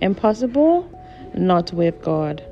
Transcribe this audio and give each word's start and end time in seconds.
Impossible? 0.00 0.90
Not 1.34 1.72
with 1.72 2.00
God. 2.02 2.44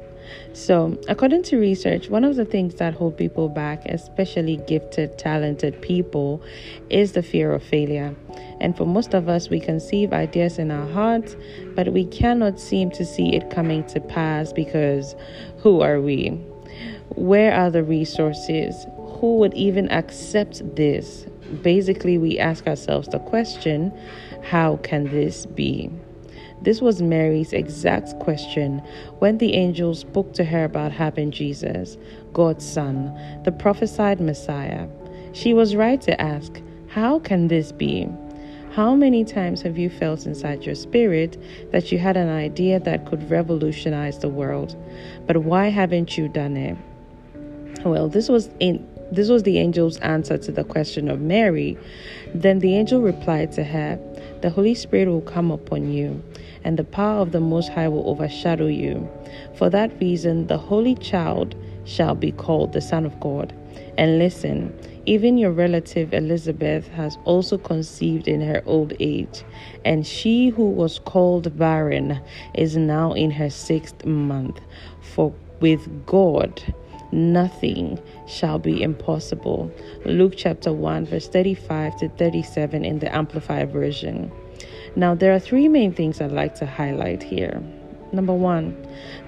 So, 0.52 0.98
according 1.08 1.42
to 1.44 1.58
research, 1.58 2.08
one 2.08 2.24
of 2.24 2.36
the 2.36 2.44
things 2.44 2.76
that 2.76 2.94
hold 2.94 3.16
people 3.16 3.48
back, 3.48 3.84
especially 3.86 4.56
gifted, 4.68 5.18
talented 5.18 5.80
people, 5.82 6.42
is 6.90 7.12
the 7.12 7.22
fear 7.22 7.52
of 7.52 7.62
failure. 7.62 8.14
And 8.60 8.76
for 8.76 8.86
most 8.86 9.14
of 9.14 9.28
us, 9.28 9.50
we 9.50 9.60
conceive 9.60 10.12
ideas 10.12 10.58
in 10.58 10.70
our 10.70 10.88
hearts, 10.92 11.36
but 11.74 11.92
we 11.92 12.04
cannot 12.06 12.60
seem 12.60 12.90
to 12.92 13.04
see 13.04 13.34
it 13.34 13.50
coming 13.50 13.84
to 13.86 14.00
pass 14.00 14.52
because 14.52 15.14
who 15.58 15.80
are 15.80 16.00
we? 16.00 16.28
Where 17.10 17.52
are 17.52 17.70
the 17.70 17.84
resources? 17.84 18.86
Who 19.20 19.38
would 19.38 19.54
even 19.54 19.90
accept 19.90 20.76
this? 20.76 21.26
Basically, 21.62 22.16
we 22.16 22.38
ask 22.38 22.66
ourselves 22.66 23.08
the 23.08 23.18
question 23.18 23.92
how 24.42 24.76
can 24.78 25.04
this 25.04 25.46
be? 25.46 25.90
This 26.64 26.80
was 26.80 27.02
Mary's 27.02 27.52
exact 27.52 28.18
question 28.20 28.78
when 29.18 29.36
the 29.36 29.52
angel 29.52 29.94
spoke 29.94 30.32
to 30.32 30.44
her 30.44 30.64
about 30.64 30.92
having 30.92 31.30
Jesus, 31.30 31.98
God's 32.32 32.66
Son, 32.66 33.14
the 33.44 33.52
prophesied 33.52 34.18
Messiah. 34.18 34.88
She 35.34 35.52
was 35.52 35.76
right 35.76 36.00
to 36.00 36.18
ask, 36.18 36.62
How 36.88 37.18
can 37.18 37.48
this 37.48 37.70
be? 37.70 38.08
How 38.72 38.94
many 38.94 39.26
times 39.26 39.60
have 39.60 39.76
you 39.76 39.90
felt 39.90 40.24
inside 40.24 40.64
your 40.64 40.74
spirit 40.74 41.36
that 41.70 41.92
you 41.92 41.98
had 41.98 42.16
an 42.16 42.30
idea 42.30 42.80
that 42.80 43.04
could 43.04 43.30
revolutionize 43.30 44.20
the 44.20 44.30
world? 44.30 44.74
But 45.26 45.44
why 45.44 45.68
haven't 45.68 46.16
you 46.16 46.28
done 46.28 46.56
it? 46.56 46.78
Well, 47.84 48.08
this 48.08 48.30
was 48.30 48.48
in 48.58 48.88
this 49.12 49.28
was 49.28 49.42
the 49.42 49.58
angel's 49.58 49.98
answer 49.98 50.38
to 50.38 50.50
the 50.50 50.64
question 50.64 51.10
of 51.10 51.20
Mary. 51.20 51.76
Then 52.34 52.60
the 52.60 52.74
angel 52.74 53.02
replied 53.02 53.52
to 53.52 53.64
her, 53.64 54.00
The 54.44 54.50
Holy 54.50 54.74
Spirit 54.74 55.08
will 55.08 55.22
come 55.22 55.50
upon 55.50 55.90
you, 55.90 56.22
and 56.64 56.78
the 56.78 56.84
power 56.84 57.22
of 57.22 57.32
the 57.32 57.40
Most 57.40 57.70
High 57.70 57.88
will 57.88 58.06
overshadow 58.06 58.66
you. 58.66 59.08
For 59.54 59.70
that 59.70 59.98
reason, 59.98 60.48
the 60.48 60.58
Holy 60.58 60.96
Child 60.96 61.54
shall 61.86 62.14
be 62.14 62.30
called 62.30 62.74
the 62.74 62.82
Son 62.82 63.06
of 63.06 63.18
God. 63.20 63.54
And 63.96 64.18
listen, 64.18 64.78
even 65.06 65.38
your 65.38 65.50
relative 65.50 66.12
Elizabeth 66.12 66.88
has 66.88 67.16
also 67.24 67.56
conceived 67.56 68.28
in 68.28 68.42
her 68.42 68.62
old 68.66 68.92
age, 69.00 69.44
and 69.82 70.06
she 70.06 70.50
who 70.50 70.68
was 70.68 70.98
called 70.98 71.56
barren 71.58 72.20
is 72.52 72.76
now 72.76 73.14
in 73.14 73.30
her 73.30 73.48
sixth 73.48 74.04
month. 74.04 74.60
For 75.00 75.32
with 75.60 76.04
God, 76.04 76.62
nothing 77.14 77.98
shall 78.26 78.58
be 78.58 78.82
impossible. 78.82 79.70
Luke 80.04 80.34
chapter 80.36 80.72
1, 80.72 81.06
verse 81.06 81.28
35 81.28 81.96
to 81.98 82.08
37 82.10 82.84
in 82.84 82.98
the 82.98 83.14
Amplified 83.14 83.72
Version. 83.72 84.30
Now, 84.96 85.14
there 85.14 85.32
are 85.32 85.38
three 85.38 85.68
main 85.68 85.92
things 85.92 86.20
I'd 86.20 86.32
like 86.32 86.54
to 86.56 86.66
highlight 86.66 87.22
here. 87.22 87.62
Number 88.14 88.32
one, 88.32 88.76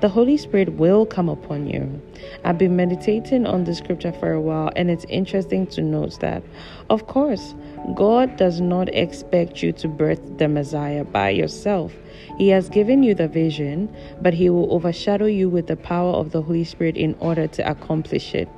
the 0.01 0.09
Holy 0.09 0.37
Spirit 0.37 0.75
will 0.75 1.07
come 1.07 1.29
upon 1.29 1.67
you. 1.67 2.01
I've 2.45 2.57
been 2.57 2.77
meditating 2.77 3.45
on 3.45 3.65
the 3.65 3.75
scripture 3.75 4.13
for 4.13 4.31
a 4.31 4.41
while, 4.41 4.71
and 4.77 4.93
it's 4.93 5.05
interesting 5.09 5.67
to 5.69 5.83
note 5.83 6.21
that, 6.21 6.45
of 6.89 7.09
course, 7.09 7.57
God 7.97 8.37
does 8.37 8.61
not 8.61 8.89
expect 8.95 9.61
you 9.61 9.73
to 9.73 9.89
birth 9.89 10.21
the 10.39 10.47
Messiah 10.47 11.03
by 11.03 11.31
yourself. 11.31 11.93
He 12.39 12.49
has 12.51 12.69
given 12.69 13.03
you 13.03 13.13
the 13.13 13.27
vision, 13.27 13.93
but 14.23 14.35
He 14.35 14.51
will 14.51 14.73
overshadow 14.73 15.27
you 15.27 15.49
with 15.49 15.67
the 15.67 15.77
power 15.77 16.13
of 16.13 16.31
the 16.31 16.43
Holy 16.43 16.63
Spirit 16.63 16.97
in 16.97 17.17
order 17.19 17.49
to 17.49 17.69
accomplish 17.69 18.37
it. 18.37 18.49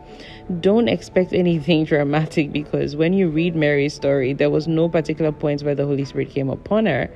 Don't 0.61 0.89
expect 0.89 1.33
anything 1.33 1.85
dramatic 1.87 2.53
because 2.53 2.97
when 2.97 3.15
you 3.15 3.31
read 3.31 3.57
Mary's 3.57 3.95
story, 3.95 4.35
there 4.35 4.51
was 4.51 4.69
no 4.69 4.91
particular 4.91 5.33
point 5.33 5.63
where 5.63 5.75
the 5.75 5.87
Holy 5.87 6.05
Spirit 6.05 6.29
came 6.29 6.51
upon 6.51 6.85
her, 6.85 7.09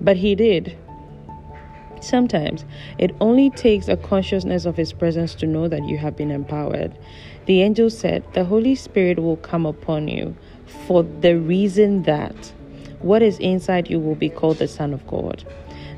but 0.00 0.16
He 0.16 0.34
did. 0.34 0.78
Sometimes 2.04 2.64
it 2.98 3.14
only 3.20 3.50
takes 3.50 3.88
a 3.88 3.96
consciousness 3.96 4.66
of 4.66 4.76
His 4.76 4.92
presence 4.92 5.34
to 5.36 5.46
know 5.46 5.68
that 5.68 5.84
you 5.86 5.98
have 5.98 6.16
been 6.16 6.30
empowered. 6.30 6.96
The 7.46 7.62
angel 7.62 7.90
said, 7.90 8.24
The 8.34 8.44
Holy 8.44 8.74
Spirit 8.74 9.18
will 9.18 9.38
come 9.38 9.66
upon 9.66 10.08
you 10.08 10.36
for 10.86 11.02
the 11.02 11.38
reason 11.38 12.02
that 12.02 12.52
what 13.00 13.22
is 13.22 13.38
inside 13.38 13.90
you 13.90 13.98
will 13.98 14.14
be 14.14 14.28
called 14.28 14.58
the 14.58 14.68
Son 14.68 14.92
of 14.92 15.06
God. 15.06 15.44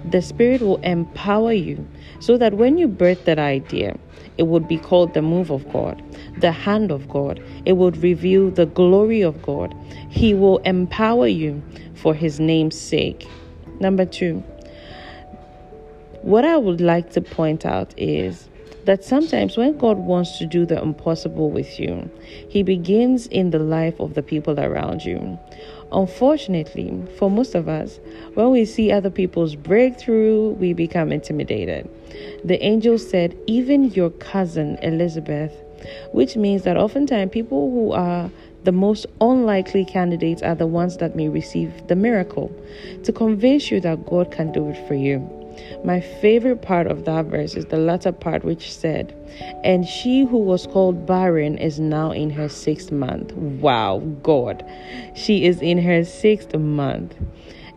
The 0.08 0.22
Spirit 0.22 0.60
will 0.60 0.78
empower 0.78 1.52
you 1.52 1.86
so 2.20 2.38
that 2.38 2.54
when 2.54 2.78
you 2.78 2.86
birth 2.86 3.24
that 3.24 3.38
idea, 3.38 3.98
it 4.38 4.44
would 4.44 4.68
be 4.68 4.78
called 4.78 5.14
the 5.14 5.22
move 5.22 5.50
of 5.50 5.70
God, 5.72 6.02
the 6.38 6.52
hand 6.52 6.90
of 6.90 7.08
God. 7.08 7.42
It 7.64 7.72
would 7.74 7.96
reveal 7.98 8.50
the 8.50 8.66
glory 8.66 9.22
of 9.22 9.40
God. 9.42 9.74
He 10.08 10.34
will 10.34 10.58
empower 10.58 11.26
you 11.26 11.62
for 11.94 12.14
His 12.14 12.38
name's 12.38 12.78
sake. 12.78 13.26
Number 13.80 14.04
two, 14.04 14.42
what 16.26 16.44
I 16.44 16.56
would 16.56 16.80
like 16.80 17.12
to 17.12 17.20
point 17.20 17.64
out 17.64 17.94
is 17.96 18.48
that 18.84 19.04
sometimes 19.04 19.56
when 19.56 19.78
God 19.78 19.96
wants 19.96 20.38
to 20.38 20.46
do 20.46 20.66
the 20.66 20.82
impossible 20.82 21.52
with 21.52 21.78
you, 21.78 22.10
He 22.48 22.64
begins 22.64 23.28
in 23.28 23.52
the 23.52 23.60
life 23.60 24.00
of 24.00 24.14
the 24.14 24.24
people 24.24 24.58
around 24.58 25.04
you. 25.04 25.38
Unfortunately, 25.92 27.00
for 27.16 27.30
most 27.30 27.54
of 27.54 27.68
us, 27.68 28.00
when 28.34 28.50
we 28.50 28.64
see 28.64 28.90
other 28.90 29.08
people's 29.08 29.54
breakthrough, 29.54 30.48
we 30.50 30.72
become 30.72 31.12
intimidated. 31.12 31.88
The 32.42 32.60
angel 32.60 32.98
said, 32.98 33.38
even 33.46 33.92
your 33.92 34.10
cousin 34.10 34.78
Elizabeth, 34.82 35.52
which 36.10 36.34
means 36.36 36.64
that 36.64 36.76
oftentimes 36.76 37.30
people 37.30 37.70
who 37.70 37.92
are 37.92 38.32
the 38.64 38.72
most 38.72 39.06
unlikely 39.20 39.84
candidates 39.84 40.42
are 40.42 40.56
the 40.56 40.66
ones 40.66 40.96
that 40.96 41.14
may 41.14 41.28
receive 41.28 41.86
the 41.86 41.94
miracle 41.94 42.50
to 43.04 43.12
convince 43.12 43.70
you 43.70 43.80
that 43.82 44.04
God 44.06 44.32
can 44.32 44.50
do 44.50 44.70
it 44.70 44.88
for 44.88 44.94
you. 44.94 45.45
My 45.84 46.00
favorite 46.00 46.62
part 46.62 46.86
of 46.86 47.04
that 47.04 47.26
verse 47.26 47.54
is 47.54 47.66
the 47.66 47.78
latter 47.78 48.12
part, 48.12 48.44
which 48.44 48.72
said, 48.72 49.14
And 49.64 49.86
she 49.86 50.24
who 50.24 50.38
was 50.38 50.66
called 50.66 51.06
barren 51.06 51.58
is 51.58 51.78
now 51.78 52.10
in 52.10 52.30
her 52.30 52.48
sixth 52.48 52.90
month. 52.90 53.32
Wow, 53.32 54.00
God. 54.22 54.64
She 55.14 55.44
is 55.44 55.60
in 55.62 55.78
her 55.78 56.04
sixth 56.04 56.54
month. 56.54 57.14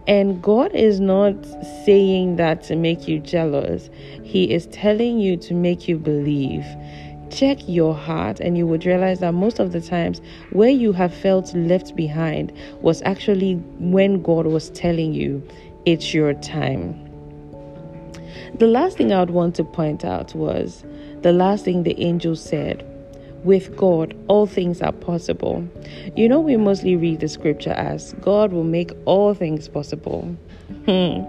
And 0.07 0.41
God 0.41 0.73
is 0.73 0.99
not 0.99 1.35
saying 1.85 2.37
that 2.37 2.63
to 2.63 2.75
make 2.75 3.07
you 3.07 3.19
jealous, 3.19 3.89
He 4.23 4.51
is 4.51 4.65
telling 4.67 5.19
you 5.19 5.37
to 5.37 5.53
make 5.53 5.87
you 5.87 5.97
believe. 5.97 6.65
Check 7.29 7.59
your 7.67 7.93
heart, 7.93 8.39
and 8.39 8.57
you 8.57 8.65
would 8.65 8.85
realize 8.85 9.19
that 9.19 9.35
most 9.35 9.59
of 9.59 9.71
the 9.71 9.81
times 9.81 10.19
where 10.51 10.69
you 10.69 10.93
have 10.93 11.13
felt 11.13 11.53
left 11.53 11.95
behind 11.95 12.51
was 12.81 13.03
actually 13.03 13.55
when 13.77 14.23
God 14.23 14.47
was 14.47 14.71
telling 14.71 15.13
you 15.13 15.47
it's 15.85 16.13
your 16.13 16.33
time. 16.33 17.08
The 18.55 18.67
last 18.67 18.97
thing 18.97 19.11
I 19.11 19.19
would 19.19 19.29
want 19.29 19.55
to 19.55 19.63
point 19.63 20.03
out 20.03 20.33
was 20.35 20.83
the 21.21 21.31
last 21.31 21.65
thing 21.65 21.83
the 21.83 21.99
angel 22.01 22.35
said 22.35 22.85
with 23.43 23.75
God, 23.77 24.15
all 24.27 24.45
things 24.45 24.81
are 24.81 24.91
possible. 24.91 25.67
You 26.15 26.27
know, 26.27 26.39
we 26.39 26.57
mostly 26.57 26.95
read 26.95 27.21
the 27.21 27.29
scripture 27.29 27.71
as 27.71 28.13
God 28.21 28.51
will 28.51 28.63
make 28.63 28.91
all 29.05 29.33
things 29.33 29.67
possible. 29.69 30.35
Hmm. 30.85 31.21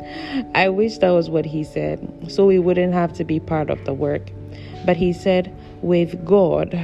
I 0.54 0.68
wish 0.68 0.98
that 0.98 1.10
was 1.10 1.30
what 1.30 1.44
he 1.44 1.64
said, 1.64 2.26
so 2.28 2.46
we 2.46 2.58
wouldn't 2.58 2.92
have 2.94 3.12
to 3.14 3.24
be 3.24 3.38
part 3.38 3.70
of 3.70 3.84
the 3.84 3.94
work. 3.94 4.30
But 4.84 4.96
he 4.96 5.12
said, 5.12 5.54
with 5.82 6.24
God, 6.24 6.78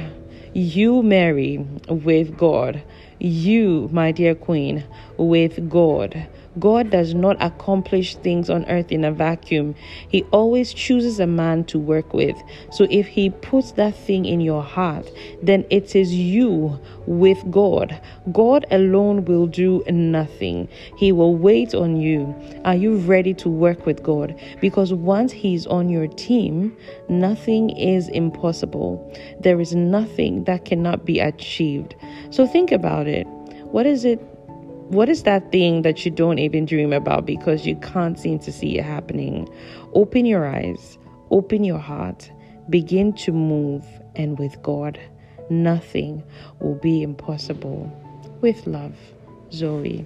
you, 0.53 1.03
Mary, 1.03 1.57
with 1.89 2.37
God, 2.37 2.81
you, 3.19 3.89
my 3.91 4.11
dear 4.11 4.33
Queen, 4.33 4.83
with 5.17 5.69
God. 5.69 6.27
God 6.59 6.89
does 6.89 7.13
not 7.13 7.37
accomplish 7.39 8.15
things 8.15 8.49
on 8.49 8.65
earth 8.65 8.91
in 8.91 9.03
a 9.03 9.11
vacuum. 9.11 9.75
He 10.07 10.23
always 10.31 10.73
chooses 10.73 11.19
a 11.19 11.27
man 11.27 11.63
to 11.65 11.79
work 11.79 12.13
with. 12.13 12.35
So 12.71 12.87
if 12.89 13.07
He 13.07 13.29
puts 13.29 13.73
that 13.73 13.95
thing 13.95 14.25
in 14.25 14.41
your 14.41 14.63
heart, 14.63 15.09
then 15.41 15.65
it 15.69 15.95
is 15.95 16.13
you 16.13 16.79
with 17.05 17.39
God. 17.51 17.99
God 18.31 18.65
alone 18.71 19.25
will 19.25 19.47
do 19.47 19.83
nothing. 19.89 20.67
He 20.97 21.11
will 21.11 21.35
wait 21.35 21.73
on 21.73 21.97
you. 21.97 22.35
Are 22.65 22.75
you 22.75 22.97
ready 22.97 23.33
to 23.35 23.49
work 23.49 23.85
with 23.85 24.03
God? 24.03 24.39
Because 24.61 24.93
once 24.93 25.31
He's 25.31 25.67
on 25.67 25.89
your 25.89 26.07
team, 26.07 26.75
nothing 27.09 27.69
is 27.71 28.09
impossible. 28.09 29.13
There 29.39 29.59
is 29.59 29.75
nothing 29.75 30.43
that 30.45 30.65
cannot 30.65 31.05
be 31.05 31.19
achieved. 31.19 31.95
So 32.29 32.45
think 32.47 32.71
about 32.71 33.07
it. 33.07 33.25
What 33.71 33.85
is 33.85 34.05
it 34.05 34.19
what 34.89 35.09
is 35.09 35.23
that 35.23 35.51
thing 35.51 35.81
that 35.81 36.05
you 36.05 36.11
don't 36.11 36.39
even 36.39 36.65
dream 36.65 36.93
about 36.93 37.25
because 37.25 37.65
you 37.65 37.75
can't 37.77 38.17
seem 38.17 38.39
to 38.39 38.51
see 38.51 38.77
it 38.77 38.83
happening? 38.83 39.47
Open 39.93 40.25
your 40.25 40.47
eyes, 40.47 40.97
open 41.29 41.63
your 41.63 41.79
heart, 41.79 42.31
begin 42.69 43.13
to 43.13 43.31
move, 43.31 43.85
and 44.15 44.39
with 44.39 44.61
God, 44.61 44.99
nothing 45.49 46.23
will 46.59 46.75
be 46.75 47.01
impossible. 47.01 47.91
With 48.41 48.65
love, 48.65 48.95
Zoe. 49.51 50.05